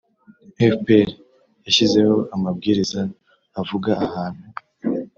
[0.55, 1.07] fpr
[1.65, 3.01] yashyizeho amabwiriza
[3.61, 4.45] avuga ahantu